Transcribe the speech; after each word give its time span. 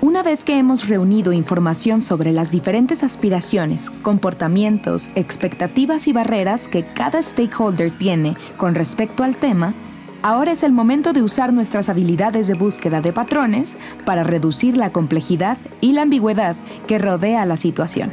Una 0.00 0.22
vez 0.22 0.44
que 0.44 0.56
hemos 0.56 0.86
reunido 0.86 1.32
información 1.32 2.02
sobre 2.02 2.30
las 2.30 2.52
diferentes 2.52 3.02
aspiraciones, 3.02 3.90
comportamientos, 3.90 5.08
expectativas 5.16 6.06
y 6.06 6.12
barreras 6.12 6.68
que 6.68 6.86
cada 6.86 7.20
stakeholder 7.20 7.90
tiene 7.90 8.34
con 8.56 8.76
respecto 8.76 9.24
al 9.24 9.36
tema, 9.36 9.74
ahora 10.22 10.52
es 10.52 10.62
el 10.62 10.70
momento 10.70 11.12
de 11.12 11.22
usar 11.22 11.52
nuestras 11.52 11.88
habilidades 11.88 12.46
de 12.46 12.54
búsqueda 12.54 13.00
de 13.00 13.12
patrones 13.12 13.76
para 14.04 14.22
reducir 14.22 14.76
la 14.76 14.92
complejidad 14.92 15.58
y 15.80 15.92
la 15.94 16.02
ambigüedad 16.02 16.54
que 16.86 16.98
rodea 16.98 17.44
la 17.44 17.56
situación. 17.56 18.12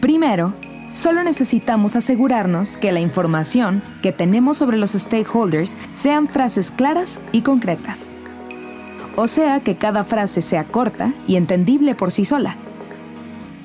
Primero, 0.00 0.54
solo 0.94 1.24
necesitamos 1.24 1.96
asegurarnos 1.96 2.76
que 2.76 2.92
la 2.92 3.00
información 3.00 3.82
que 4.00 4.12
tenemos 4.12 4.58
sobre 4.58 4.78
los 4.78 4.92
stakeholders 4.92 5.74
sean 5.92 6.28
frases 6.28 6.70
claras 6.70 7.18
y 7.32 7.40
concretas 7.40 8.12
o 9.16 9.26
sea 9.26 9.60
que 9.60 9.76
cada 9.76 10.04
frase 10.04 10.42
sea 10.42 10.64
corta 10.64 11.12
y 11.26 11.36
entendible 11.36 11.94
por 11.94 12.12
sí 12.12 12.24
sola. 12.24 12.56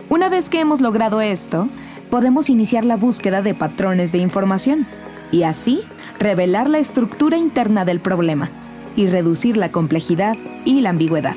Una 0.09 0.29
vez 0.29 0.49
que 0.49 0.59
hemos 0.59 0.81
logrado 0.81 1.21
esto, 1.21 1.67
podemos 2.09 2.49
iniciar 2.49 2.83
la 2.85 2.95
búsqueda 2.95 3.41
de 3.41 3.53
patrones 3.53 4.11
de 4.11 4.17
información 4.17 4.87
y 5.31 5.43
así 5.43 5.81
revelar 6.19 6.69
la 6.69 6.79
estructura 6.79 7.37
interna 7.37 7.85
del 7.85 7.99
problema 7.99 8.49
y 8.95 9.07
reducir 9.07 9.57
la 9.57 9.71
complejidad 9.71 10.35
y 10.65 10.81
la 10.81 10.89
ambigüedad. 10.89 11.35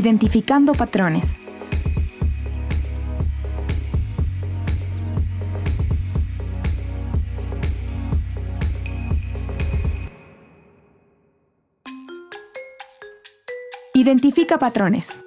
Identificando 0.00 0.72
patrones. 0.72 1.38
Identifica 13.92 14.58
patrones. 14.58 15.20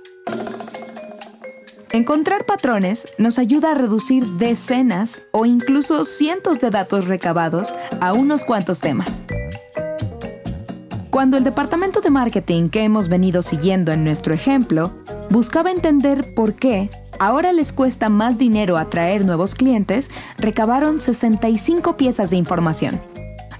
Encontrar 1.91 2.47
patrones 2.47 3.08
nos 3.19 3.37
ayuda 3.37 3.73
a 3.73 3.75
reducir 3.75 4.25
decenas 4.25 5.21
o 5.31 5.45
incluso 5.45 6.03
cientos 6.03 6.59
de 6.59 6.71
datos 6.71 7.08
recabados 7.08 7.71
a 8.02 8.13
unos 8.13 8.43
cuantos 8.43 8.80
temas. 8.80 9.23
Cuando 11.14 11.38
el 11.38 11.44
departamento 11.44 12.02
de 12.02 12.09
marketing 12.09 12.69
que 12.69 12.81
hemos 12.81 13.08
venido 13.08 13.44
siguiendo 13.44 13.92
en 13.92 14.03
nuestro 14.03 14.33
ejemplo 14.33 14.89
buscaba 15.30 15.70
entender 15.70 16.33
por 16.33 16.55
qué 16.55 16.89
ahora 17.20 17.53
les 17.53 17.72
cuesta 17.72 18.09
más 18.09 18.39
dinero 18.39 18.78
atraer 18.78 19.23
nuevos 19.23 19.53
clientes, 19.53 20.09
recabaron 20.39 21.00
65 21.00 21.97
piezas 21.97 22.31
de 22.31 22.38
información. 22.38 23.00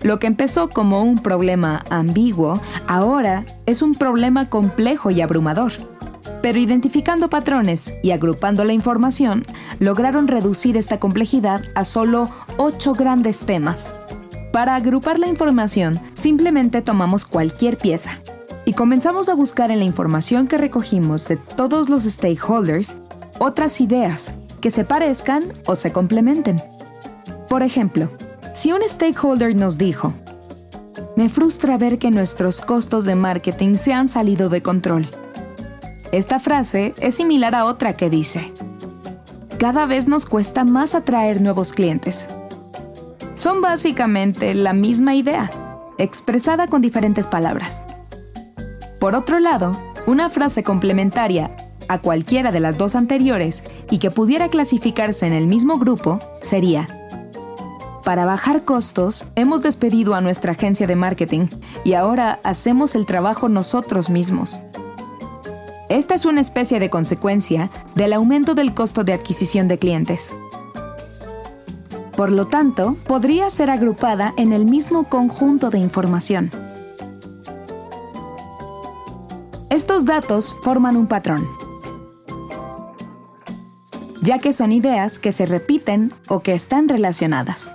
Lo 0.02 0.18
que 0.18 0.26
empezó 0.26 0.68
como 0.68 1.04
un 1.04 1.20
problema 1.20 1.86
ambiguo, 1.92 2.60
ahora 2.88 3.46
es 3.68 3.84
un 3.84 3.94
problema 3.94 4.50
complejo 4.50 5.12
y 5.12 5.22
abrumador. 5.22 5.74
Pero 6.42 6.58
identificando 6.58 7.30
patrones 7.30 7.94
y 8.02 8.10
agrupando 8.10 8.64
la 8.64 8.74
información, 8.74 9.46
lograron 9.78 10.28
reducir 10.28 10.76
esta 10.76 11.00
complejidad 11.00 11.62
a 11.76 11.86
solo 11.86 12.32
8 12.58 12.94
grandes 12.94 13.42
temas 13.42 13.94
para 14.54 14.76
agrupar 14.76 15.18
la 15.18 15.28
información, 15.28 16.00
simplemente 16.24 16.82
tomamos 16.82 17.26
cualquier 17.26 17.78
pieza 17.78 18.22
y 18.64 18.72
comenzamos 18.72 19.28
a 19.28 19.34
buscar 19.34 19.72
en 19.72 19.80
la 19.80 19.84
información 19.84 20.48
que 20.48 20.56
recogimos 20.56 21.28
de 21.28 21.36
todos 21.36 21.90
los 21.90 22.06
stakeholders 22.06 22.96
otras 23.40 23.82
ideas 23.82 24.34
que 24.62 24.72
se 24.72 24.86
parezcan 24.86 25.52
o 25.66 25.76
se 25.76 25.92
complementen. 25.92 26.62
Por 27.50 27.62
ejemplo, 27.62 28.10
si 28.54 28.72
un 28.72 28.80
stakeholder 28.88 29.54
nos 29.54 29.78
dijo, 29.78 30.14
me 31.18 31.28
frustra 31.28 31.78
ver 31.78 32.00
que 32.00 32.10
nuestros 32.10 32.62
costos 32.62 33.04
de 33.04 33.16
marketing 33.16 33.76
se 33.76 33.92
han 33.92 34.08
salido 34.08 34.48
de 34.48 34.62
control. 34.62 35.10
Esta 36.14 36.40
frase 36.40 36.94
es 37.02 37.16
similar 37.16 37.54
a 37.54 37.66
otra 37.66 37.98
que 37.98 38.10
dice, 38.10 38.54
cada 39.58 39.86
vez 39.86 40.08
nos 40.08 40.26
cuesta 40.26 40.64
más 40.64 40.96
atraer 40.96 41.42
nuevos 41.42 41.74
clientes 41.74 42.30
son 43.44 43.60
básicamente 43.60 44.54
la 44.54 44.72
misma 44.72 45.16
idea, 45.16 45.52
expresada 45.98 46.68
con 46.68 46.82
diferentes 46.82 47.28
palabras. 47.28 47.84
Por 49.00 49.16
otro 49.16 49.40
lado, 49.40 49.72
una 50.08 50.30
frase 50.30 50.64
complementaria 50.64 51.56
a 51.88 52.00
cualquiera 52.00 52.52
de 52.52 52.60
las 52.60 52.78
dos 52.78 52.96
anteriores 52.96 53.64
y 53.90 54.00
que 54.00 54.12
pudiera 54.12 54.50
clasificarse 54.50 55.28
en 55.28 55.34
el 55.34 55.48
mismo 55.48 55.78
grupo 55.78 56.20
sería, 56.42 56.88
para 58.04 58.26
bajar 58.26 58.66
costos, 58.66 59.26
hemos 59.36 59.62
despedido 59.62 60.14
a 60.14 60.20
nuestra 60.20 60.52
agencia 60.52 60.88
de 60.88 60.96
marketing 60.98 61.48
y 61.86 61.94
ahora 61.94 62.42
hacemos 62.44 62.96
el 62.96 63.06
trabajo 63.06 63.48
nosotros 63.48 64.10
mismos. 64.10 64.60
Esta 65.88 66.16
es 66.16 66.26
una 66.26 66.42
especie 66.42 66.80
de 66.80 66.90
consecuencia 66.90 67.70
del 67.96 68.12
aumento 68.12 68.56
del 68.56 68.74
costo 68.74 69.06
de 69.06 69.14
adquisición 69.14 69.70
de 69.70 69.80
clientes. 69.80 70.36
Por 72.16 72.32
lo 72.32 72.48
tanto, 72.48 72.96
podría 73.08 73.50
ser 73.50 73.72
agrupada 73.72 74.34
en 74.38 74.54
el 74.54 74.66
mismo 74.66 75.06
conjunto 75.10 75.70
de 75.72 75.80
información. 75.80 76.52
Estos 79.70 80.06
datos 80.06 80.56
forman 80.62 80.96
un 80.96 81.08
patrón, 81.08 81.48
ya 84.22 84.38
que 84.38 84.54
son 84.54 84.72
ideas 84.72 85.18
que 85.18 85.32
se 85.32 85.48
repiten 85.48 86.14
o 86.30 86.42
que 86.42 86.54
están 86.54 86.88
relacionadas. 86.88 87.72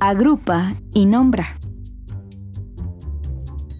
Agrupa 0.00 0.72
y 0.92 1.04
nombra. 1.04 1.58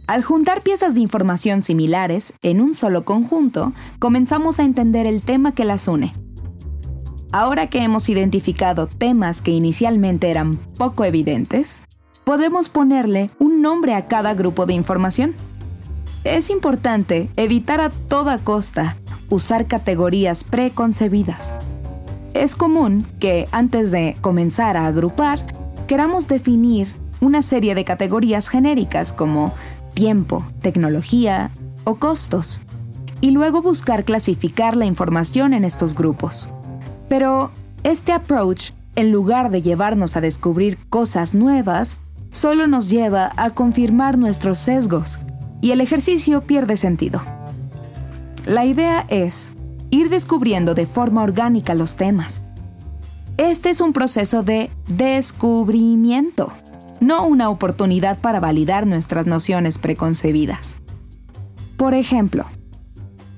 Al 0.06 0.22
juntar 0.22 0.62
piezas 0.62 0.94
de 0.94 1.00
información 1.00 1.62
similares 1.62 2.34
en 2.42 2.60
un 2.60 2.74
solo 2.74 3.06
conjunto, 3.06 3.72
comenzamos 3.98 4.60
a 4.60 4.64
entender 4.64 5.06
el 5.06 5.22
tema 5.22 5.54
que 5.54 5.64
las 5.64 5.88
une. 5.88 6.12
Ahora 7.32 7.68
que 7.68 7.82
hemos 7.82 8.10
identificado 8.10 8.86
temas 8.86 9.40
que 9.40 9.50
inicialmente 9.50 10.30
eran 10.30 10.56
poco 10.76 11.06
evidentes, 11.06 11.80
podemos 12.24 12.68
ponerle 12.68 13.30
un 13.38 13.62
nombre 13.62 13.94
a 13.94 14.06
cada 14.06 14.34
grupo 14.34 14.66
de 14.66 14.74
información. 14.74 15.34
Es 16.22 16.50
importante 16.50 17.30
evitar 17.36 17.80
a 17.80 17.88
toda 17.88 18.36
costa 18.36 18.98
usar 19.30 19.66
categorías 19.66 20.44
preconcebidas. 20.44 21.56
Es 22.34 22.56
común 22.56 23.06
que 23.20 23.48
antes 23.52 23.90
de 23.90 24.16
comenzar 24.20 24.76
a 24.76 24.86
agrupar, 24.86 25.46
queramos 25.86 26.28
definir 26.28 26.88
una 27.20 27.42
serie 27.42 27.74
de 27.74 27.84
categorías 27.84 28.48
genéricas 28.48 29.12
como 29.12 29.54
tiempo, 29.94 30.44
tecnología 30.60 31.50
o 31.84 31.96
costos, 31.96 32.60
y 33.20 33.30
luego 33.30 33.62
buscar 33.62 34.04
clasificar 34.04 34.76
la 34.76 34.84
información 34.84 35.54
en 35.54 35.64
estos 35.64 35.94
grupos. 35.94 36.48
Pero 37.08 37.52
este 37.82 38.12
approach, 38.12 38.72
en 38.96 39.12
lugar 39.12 39.50
de 39.50 39.62
llevarnos 39.62 40.16
a 40.16 40.20
descubrir 40.20 40.78
cosas 40.90 41.34
nuevas, 41.34 41.96
solo 42.32 42.66
nos 42.66 42.90
lleva 42.90 43.32
a 43.36 43.50
confirmar 43.50 44.18
nuestros 44.18 44.58
sesgos 44.58 45.18
y 45.60 45.70
el 45.70 45.80
ejercicio 45.80 46.42
pierde 46.42 46.76
sentido. 46.76 47.22
La 48.44 48.66
idea 48.66 49.06
es 49.08 49.52
ir 49.90 50.10
descubriendo 50.10 50.74
de 50.74 50.86
forma 50.86 51.22
orgánica 51.22 51.74
los 51.74 51.96
temas. 51.96 52.42
Este 53.36 53.70
es 53.70 53.80
un 53.80 53.92
proceso 53.92 54.42
de 54.42 54.70
descubrimiento 54.86 56.52
no 57.04 57.26
una 57.26 57.50
oportunidad 57.50 58.18
para 58.18 58.40
validar 58.40 58.86
nuestras 58.86 59.26
nociones 59.26 59.78
preconcebidas. 59.78 60.76
Por 61.76 61.94
ejemplo, 61.94 62.46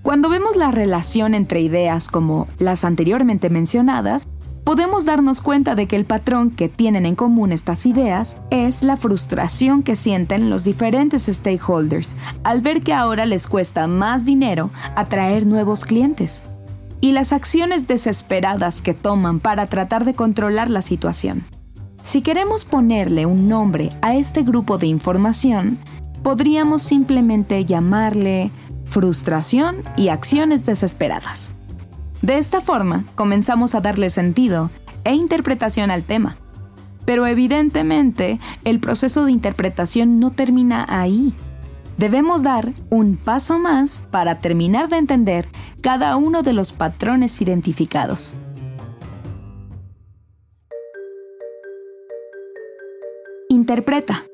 cuando 0.03 0.29
vemos 0.29 0.57
la 0.57 0.71
relación 0.71 1.35
entre 1.35 1.61
ideas 1.61 2.09
como 2.09 2.47
las 2.59 2.85
anteriormente 2.85 3.51
mencionadas, 3.51 4.29
podemos 4.63 5.05
darnos 5.05 5.41
cuenta 5.41 5.75
de 5.75 5.87
que 5.87 5.97
el 5.97 6.05
patrón 6.05 6.51
que 6.51 6.69
tienen 6.69 7.07
en 7.07 7.15
común 7.15 7.53
estas 7.53 7.87
ideas 7.87 8.37
es 8.51 8.83
la 8.83 8.97
frustración 8.97 9.83
que 9.83 9.97
sienten 9.97 10.51
los 10.51 10.65
diferentes 10.65 11.27
stakeholders 11.27 12.17
al 12.45 12.61
ver 12.61 12.83
que 12.83 12.93
ahora 12.93 13.27
les 13.27 13.47
cuesta 13.47 13.87
más 13.87 14.25
dinero 14.25 14.71
atraer 14.97 15.47
nuevos 15.47 15.85
clientes 15.85 16.43
y 17.01 17.13
las 17.13 17.33
acciones 17.33 17.87
desesperadas 17.87 18.83
que 18.83 18.95
toman 18.95 19.39
para 19.41 19.67
tratar 19.67 20.05
de 20.05 20.15
controlar 20.15 20.71
la 20.71 20.83
situación. 20.83 21.45
Si 22.07 22.23
queremos 22.23 22.65
ponerle 22.65 23.27
un 23.27 23.49
nombre 23.49 23.91
a 24.01 24.15
este 24.15 24.45
grupo 24.45 24.79
de 24.79 24.87
información, 24.87 25.77
podríamos 26.23 26.83
simplemente 26.83 27.65
llamarle 27.65 28.53
frustración 28.85 29.83
y 29.97 30.07
acciones 30.07 30.65
desesperadas. 30.65 31.51
De 32.23 32.39
esta 32.39 32.61
forma, 32.61 33.05
comenzamos 33.17 33.75
a 33.75 33.81
darle 33.81 34.11
sentido 34.11 34.71
e 35.03 35.15
interpretación 35.15 35.91
al 35.91 36.05
tema. 36.05 36.37
Pero 37.05 37.27
evidentemente, 37.27 38.39
el 38.63 38.79
proceso 38.79 39.25
de 39.25 39.33
interpretación 39.33 40.21
no 40.21 40.31
termina 40.31 40.87
ahí. 40.89 41.35
Debemos 41.99 42.45
dar 42.45 42.73
un 42.89 43.17
paso 43.17 43.59
más 43.59 44.05
para 44.13 44.39
terminar 44.39 44.89
de 44.89 44.99
entender 44.99 45.49
cada 45.81 46.15
uno 46.15 46.45
de 46.45 46.53
los 46.53 46.71
patrones 46.71 47.43
identificados. 47.43 48.33
Interpreta. 53.57 54.27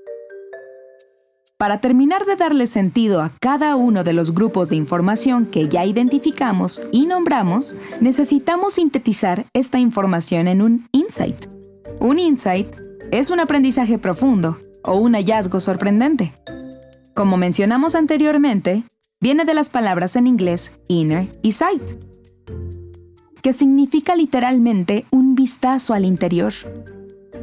Para 1.57 1.81
terminar 1.81 2.27
de 2.27 2.35
darle 2.35 2.67
sentido 2.67 3.23
a 3.23 3.31
cada 3.41 3.77
uno 3.77 4.03
de 4.03 4.13
los 4.13 4.35
grupos 4.35 4.69
de 4.69 4.75
información 4.75 5.47
que 5.47 5.69
ya 5.69 5.85
identificamos 5.85 6.83
y 6.91 7.07
nombramos, 7.07 7.77
necesitamos 8.01 8.75
sintetizar 8.75 9.47
esta 9.53 9.79
información 9.79 10.49
en 10.49 10.61
un 10.61 10.89
insight. 10.91 11.47
Un 12.01 12.19
insight 12.19 12.67
es 13.13 13.31
un 13.31 13.39
aprendizaje 13.39 13.97
profundo 13.97 14.59
o 14.83 14.97
un 14.97 15.15
hallazgo 15.15 15.61
sorprendente. 15.61 16.35
Como 17.15 17.37
mencionamos 17.37 17.95
anteriormente, 17.95 18.83
viene 19.21 19.45
de 19.45 19.55
las 19.55 19.69
palabras 19.69 20.17
en 20.17 20.27
inglés 20.27 20.73
inner 20.89 21.31
y 21.43 21.53
sight, 21.53 21.85
que 23.41 23.53
significa 23.53 24.17
literalmente 24.17 25.05
un 25.13 25.37
vistazo 25.37 25.95
al 25.95 26.07
interior, 26.07 26.55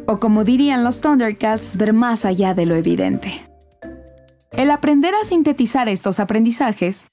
o 0.10 0.20
como 0.20 0.44
dirían 0.44 0.84
los 0.84 1.02
Thundercats, 1.02 1.78
ver 1.78 1.94
más 1.94 2.26
allá 2.26 2.56
de 2.56 2.66
lo 2.66 2.74
evidente. 2.74 3.48
El 4.52 4.72
aprender 4.72 5.14
a 5.14 5.24
sintetizar 5.24 5.88
estos 5.88 6.20
aprendizajes 6.20 7.06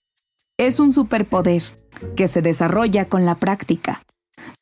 es 0.57 0.81
un 0.81 0.95
superpoder 0.95 1.63
que 2.17 2.27
se 2.27 2.41
desarrolla 2.41 3.05
con 3.05 3.27
la 3.27 3.35
práctica. 3.35 4.03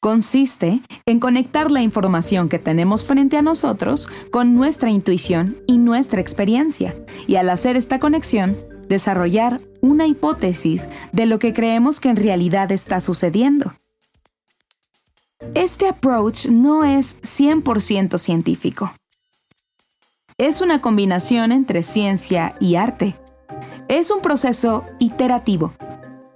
Consiste 0.00 0.80
en 1.06 1.20
conectar 1.20 1.70
la 1.70 1.82
información 1.82 2.48
que 2.48 2.58
tenemos 2.58 3.04
frente 3.04 3.36
a 3.36 3.42
nosotros 3.42 4.08
con 4.32 4.56
nuestra 4.56 4.90
intuición 4.90 5.58
y 5.68 5.78
nuestra 5.78 6.20
experiencia, 6.20 6.96
y 7.28 7.36
al 7.36 7.48
hacer 7.50 7.76
esta 7.76 8.00
conexión, 8.00 8.56
desarrollar 8.88 9.60
una 9.80 10.08
hipótesis 10.08 10.88
de 11.12 11.26
lo 11.26 11.38
que 11.38 11.52
creemos 11.52 12.00
que 12.00 12.08
en 12.08 12.16
realidad 12.16 12.72
está 12.72 13.00
sucediendo. 13.00 13.74
Este 15.52 15.88
approach 15.88 16.46
no 16.46 16.84
es 16.84 17.20
100% 17.22 18.18
científico. 18.18 18.94
Es 20.38 20.60
una 20.60 20.80
combinación 20.80 21.52
entre 21.52 21.82
ciencia 21.82 22.56
y 22.58 22.76
arte. 22.76 23.16
Es 23.88 24.10
un 24.10 24.20
proceso 24.20 24.84
iterativo 24.98 25.74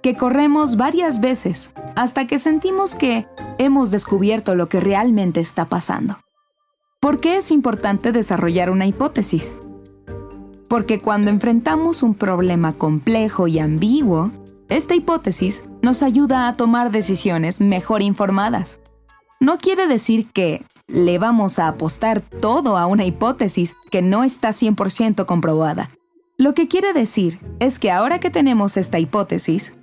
que 0.01 0.15
corremos 0.15 0.77
varias 0.77 1.19
veces 1.19 1.71
hasta 1.95 2.27
que 2.27 2.39
sentimos 2.39 2.95
que 2.95 3.27
hemos 3.57 3.91
descubierto 3.91 4.55
lo 4.55 4.69
que 4.69 4.79
realmente 4.79 5.41
está 5.41 5.65
pasando. 5.65 6.19
¿Por 7.01 7.19
qué 7.19 7.37
es 7.37 7.51
importante 7.51 8.11
desarrollar 8.11 8.69
una 8.69 8.85
hipótesis? 8.85 9.57
Porque 10.69 10.99
cuando 10.99 11.29
enfrentamos 11.31 12.03
un 12.03 12.13
problema 12.13 12.73
complejo 12.73 13.47
y 13.47 13.59
ambiguo, 13.59 14.31
esta 14.69 14.95
hipótesis 14.95 15.65
nos 15.81 16.03
ayuda 16.03 16.47
a 16.47 16.55
tomar 16.55 16.91
decisiones 16.91 17.59
mejor 17.59 18.01
informadas. 18.01 18.79
No 19.41 19.57
quiere 19.57 19.87
decir 19.87 20.29
que 20.31 20.65
le 20.87 21.17
vamos 21.17 21.59
a 21.59 21.69
apostar 21.69 22.19
todo 22.19 22.77
a 22.77 22.87
una 22.87 23.05
hipótesis 23.05 23.73
que 23.89 24.01
no 24.01 24.25
está 24.25 24.49
100% 24.49 25.25
comprobada. 25.25 25.91
Lo 26.37 26.53
que 26.53 26.67
quiere 26.67 26.91
decir 26.91 27.39
es 27.59 27.79
que 27.79 27.89
ahora 27.89 28.19
que 28.19 28.29
tenemos 28.29 28.75
esta 28.75 28.99
hipótesis, 28.99 29.73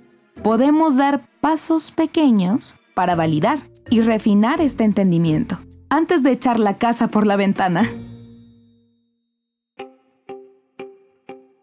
podemos 0.43 0.95
dar 0.95 1.25
pasos 1.41 1.89
pequeños 1.89 2.75
para 2.93 3.15
validar 3.15 3.59
y 3.89 4.01
refinar 4.01 4.61
este 4.61 4.83
entendimiento 4.83 5.59
antes 5.89 6.21
de 6.21 6.31
echar 6.31 6.59
la 6.59 6.77
casa 6.77 7.07
por 7.07 7.25
la 7.25 7.35
ventana. 7.35 7.89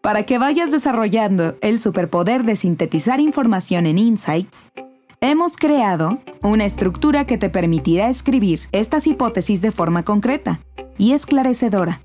Para 0.01 0.23
que 0.23 0.37
vayas 0.37 0.71
desarrollando 0.71 1.55
el 1.61 1.79
superpoder 1.79 2.43
de 2.43 2.57
sintetizar 2.57 3.19
información 3.19 3.85
en 3.85 3.97
insights, 3.97 4.69
hemos 5.29 5.57
creado 5.57 6.19
una 6.41 6.65
estructura 6.65 7.25
que 7.25 7.37
te 7.37 7.49
permitirá 7.49 8.09
escribir 8.09 8.61
estas 8.71 9.07
hipótesis 9.07 9.61
de 9.61 9.71
forma 9.71 10.03
concreta 10.03 10.59
y 10.97 11.13
esclarecedora. 11.13 12.01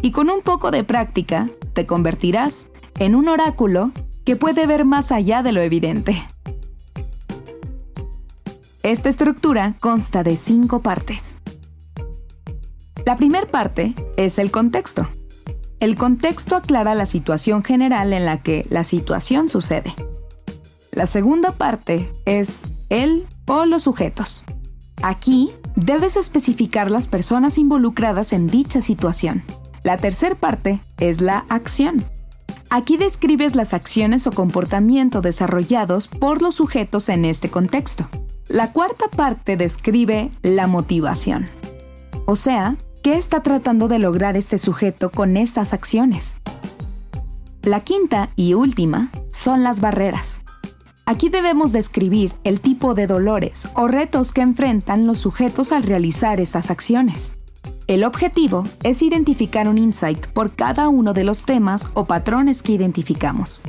Y 0.00 0.10
con 0.12 0.30
un 0.30 0.42
poco 0.42 0.70
de 0.70 0.84
práctica, 0.84 1.50
te 1.72 1.86
convertirás 1.86 2.68
en 2.98 3.14
un 3.14 3.28
oráculo 3.28 3.90
que 4.24 4.36
puede 4.36 4.66
ver 4.66 4.84
más 4.84 5.12
allá 5.12 5.42
de 5.42 5.52
lo 5.52 5.60
evidente. 5.60 6.16
Esta 8.82 9.08
estructura 9.08 9.74
consta 9.80 10.22
de 10.22 10.36
cinco 10.36 10.80
partes. 10.80 11.36
La 13.06 13.16
primera 13.16 13.46
parte 13.46 13.94
es 14.16 14.38
el 14.38 14.50
contexto. 14.50 15.08
El 15.80 15.96
contexto 15.96 16.56
aclara 16.56 16.94
la 16.94 17.06
situación 17.06 17.62
general 17.62 18.12
en 18.12 18.24
la 18.24 18.42
que 18.42 18.66
la 18.70 18.84
situación 18.84 19.48
sucede. 19.48 19.94
La 20.94 21.08
segunda 21.08 21.50
parte 21.50 22.08
es 22.24 22.62
el 22.88 23.26
o 23.46 23.64
los 23.64 23.82
sujetos. 23.82 24.44
Aquí 25.02 25.50
debes 25.74 26.16
especificar 26.16 26.88
las 26.88 27.08
personas 27.08 27.58
involucradas 27.58 28.32
en 28.32 28.46
dicha 28.46 28.80
situación. 28.80 29.42
La 29.82 29.96
tercera 29.96 30.36
parte 30.36 30.80
es 30.98 31.20
la 31.20 31.46
acción. 31.48 32.04
Aquí 32.70 32.96
describes 32.96 33.56
las 33.56 33.74
acciones 33.74 34.28
o 34.28 34.30
comportamiento 34.30 35.20
desarrollados 35.20 36.06
por 36.06 36.40
los 36.40 36.54
sujetos 36.54 37.08
en 37.08 37.24
este 37.24 37.50
contexto. 37.50 38.08
La 38.48 38.72
cuarta 38.72 39.08
parte 39.08 39.56
describe 39.56 40.30
la 40.42 40.68
motivación. 40.68 41.48
O 42.24 42.36
sea, 42.36 42.76
¿qué 43.02 43.14
está 43.14 43.42
tratando 43.42 43.88
de 43.88 43.98
lograr 43.98 44.36
este 44.36 44.58
sujeto 44.58 45.10
con 45.10 45.36
estas 45.36 45.72
acciones? 45.72 46.36
La 47.62 47.80
quinta 47.80 48.30
y 48.36 48.54
última 48.54 49.10
son 49.32 49.64
las 49.64 49.80
barreras. 49.80 50.43
Aquí 51.06 51.28
debemos 51.28 51.72
describir 51.72 52.32
el 52.44 52.60
tipo 52.60 52.94
de 52.94 53.06
dolores 53.06 53.68
o 53.74 53.88
retos 53.88 54.32
que 54.32 54.40
enfrentan 54.40 55.06
los 55.06 55.18
sujetos 55.18 55.70
al 55.70 55.82
realizar 55.82 56.40
estas 56.40 56.70
acciones. 56.70 57.34
El 57.86 58.04
objetivo 58.04 58.64
es 58.82 59.02
identificar 59.02 59.68
un 59.68 59.76
insight 59.76 60.26
por 60.28 60.54
cada 60.54 60.88
uno 60.88 61.12
de 61.12 61.24
los 61.24 61.44
temas 61.44 61.88
o 61.92 62.06
patrones 62.06 62.62
que 62.62 62.72
identificamos. 62.72 63.60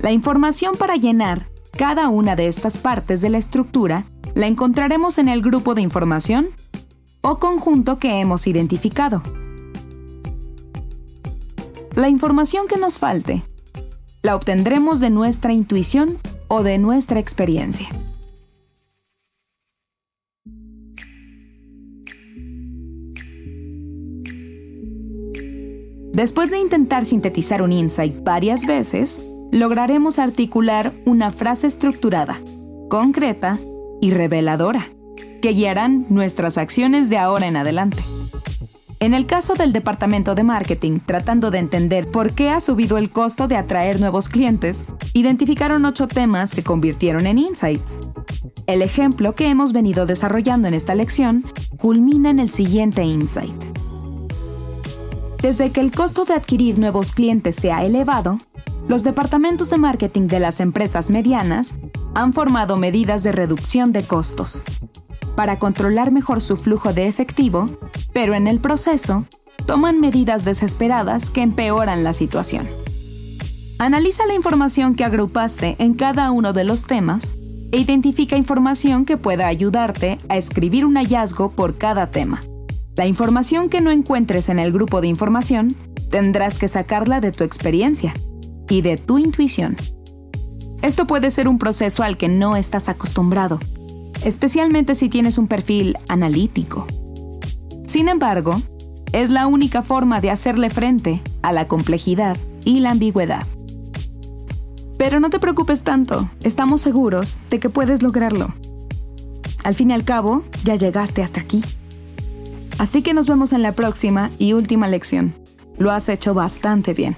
La 0.00 0.10
información 0.10 0.74
para 0.76 0.96
llenar 0.96 1.46
cada 1.76 2.08
una 2.08 2.34
de 2.34 2.48
estas 2.48 2.78
partes 2.78 3.20
de 3.20 3.28
la 3.28 3.38
estructura 3.38 4.06
la 4.34 4.46
encontraremos 4.46 5.18
en 5.18 5.28
el 5.28 5.42
grupo 5.42 5.74
de 5.74 5.82
información 5.82 6.48
o 7.20 7.38
conjunto 7.38 7.98
que 7.98 8.20
hemos 8.20 8.46
identificado. 8.46 9.22
La 11.94 12.08
información 12.08 12.68
que 12.68 12.78
nos 12.78 12.96
falte 12.96 13.42
la 14.22 14.34
obtendremos 14.34 14.98
de 14.98 15.10
nuestra 15.10 15.52
intuición 15.52 16.18
o 16.48 16.62
de 16.62 16.78
nuestra 16.78 17.20
experiencia. 17.20 17.88
Después 26.14 26.50
de 26.50 26.58
intentar 26.60 27.04
sintetizar 27.04 27.60
un 27.62 27.72
insight 27.72 28.22
varias 28.22 28.64
veces, 28.64 29.20
lograremos 29.50 30.18
articular 30.18 30.92
una 31.04 31.30
frase 31.30 31.66
estructurada, 31.66 32.40
concreta 32.88 33.58
y 34.00 34.12
reveladora, 34.12 34.88
que 35.42 35.50
guiarán 35.50 36.06
nuestras 36.08 36.56
acciones 36.56 37.10
de 37.10 37.18
ahora 37.18 37.48
en 37.48 37.56
adelante. 37.56 38.02
En 39.02 39.14
el 39.14 39.26
caso 39.26 39.54
del 39.54 39.72
departamento 39.72 40.36
de 40.36 40.44
marketing, 40.44 41.00
tratando 41.04 41.50
de 41.50 41.58
entender 41.58 42.08
por 42.08 42.34
qué 42.34 42.50
ha 42.50 42.60
subido 42.60 42.98
el 42.98 43.10
costo 43.10 43.48
de 43.48 43.56
atraer 43.56 43.98
nuevos 43.98 44.28
clientes, 44.28 44.84
identificaron 45.12 45.84
ocho 45.84 46.06
temas 46.06 46.54
que 46.54 46.62
convirtieron 46.62 47.26
en 47.26 47.38
insights. 47.38 47.98
El 48.68 48.80
ejemplo 48.80 49.34
que 49.34 49.48
hemos 49.48 49.72
venido 49.72 50.06
desarrollando 50.06 50.68
en 50.68 50.74
esta 50.74 50.94
lección 50.94 51.44
culmina 51.78 52.30
en 52.30 52.38
el 52.38 52.48
siguiente 52.48 53.02
insight. 53.02 53.60
Desde 55.42 55.72
que 55.72 55.80
el 55.80 55.90
costo 55.90 56.24
de 56.24 56.34
adquirir 56.34 56.78
nuevos 56.78 57.10
clientes 57.10 57.56
se 57.56 57.72
ha 57.72 57.84
elevado, 57.84 58.38
los 58.86 59.02
departamentos 59.02 59.68
de 59.70 59.78
marketing 59.78 60.28
de 60.28 60.38
las 60.38 60.60
empresas 60.60 61.10
medianas 61.10 61.74
han 62.14 62.32
formado 62.32 62.76
medidas 62.76 63.24
de 63.24 63.32
reducción 63.32 63.90
de 63.90 64.04
costos 64.04 64.62
para 65.34 65.58
controlar 65.58 66.12
mejor 66.12 66.40
su 66.40 66.56
flujo 66.56 66.92
de 66.92 67.06
efectivo, 67.06 67.66
pero 68.12 68.34
en 68.34 68.46
el 68.46 68.60
proceso 68.60 69.24
toman 69.66 70.00
medidas 70.00 70.44
desesperadas 70.44 71.30
que 71.30 71.42
empeoran 71.42 72.04
la 72.04 72.12
situación. 72.12 72.68
Analiza 73.78 74.26
la 74.26 74.34
información 74.34 74.94
que 74.94 75.04
agrupaste 75.04 75.76
en 75.78 75.94
cada 75.94 76.30
uno 76.30 76.52
de 76.52 76.64
los 76.64 76.86
temas 76.86 77.32
e 77.72 77.78
identifica 77.78 78.36
información 78.36 79.04
que 79.04 79.16
pueda 79.16 79.46
ayudarte 79.46 80.20
a 80.28 80.36
escribir 80.36 80.84
un 80.84 80.96
hallazgo 80.96 81.50
por 81.50 81.78
cada 81.78 82.10
tema. 82.10 82.40
La 82.94 83.06
información 83.06 83.70
que 83.70 83.80
no 83.80 83.90
encuentres 83.90 84.50
en 84.50 84.58
el 84.58 84.72
grupo 84.72 85.00
de 85.00 85.08
información 85.08 85.74
tendrás 86.10 86.58
que 86.58 86.68
sacarla 86.68 87.20
de 87.20 87.32
tu 87.32 87.42
experiencia 87.42 88.12
y 88.68 88.82
de 88.82 88.98
tu 88.98 89.18
intuición. 89.18 89.76
Esto 90.82 91.06
puede 91.06 91.30
ser 91.30 91.48
un 91.48 91.58
proceso 91.58 92.02
al 92.02 92.16
que 92.16 92.28
no 92.28 92.56
estás 92.56 92.88
acostumbrado, 92.88 93.58
especialmente 94.24 94.94
si 94.94 95.08
tienes 95.08 95.38
un 95.38 95.48
perfil 95.48 95.96
analítico. 96.08 96.86
Sin 97.86 98.08
embargo, 98.08 98.60
es 99.12 99.30
la 99.30 99.46
única 99.46 99.82
forma 99.82 100.20
de 100.20 100.30
hacerle 100.30 100.70
frente 100.70 101.22
a 101.42 101.52
la 101.52 101.68
complejidad 101.68 102.36
y 102.64 102.80
la 102.80 102.92
ambigüedad. 102.92 103.46
Pero 104.96 105.20
no 105.20 105.30
te 105.30 105.38
preocupes 105.38 105.82
tanto, 105.82 106.30
estamos 106.42 106.80
seguros 106.80 107.38
de 107.50 107.60
que 107.60 107.68
puedes 107.68 108.02
lograrlo. 108.02 108.54
Al 109.64 109.74
fin 109.74 109.90
y 109.90 109.94
al 109.94 110.04
cabo, 110.04 110.42
ya 110.64 110.76
llegaste 110.76 111.22
hasta 111.22 111.40
aquí. 111.40 111.62
Así 112.78 113.02
que 113.02 113.14
nos 113.14 113.26
vemos 113.26 113.52
en 113.52 113.62
la 113.62 113.72
próxima 113.72 114.30
y 114.38 114.54
última 114.54 114.88
lección. 114.88 115.34
Lo 115.78 115.90
has 115.90 116.08
hecho 116.08 116.34
bastante 116.34 116.94
bien. 116.94 117.16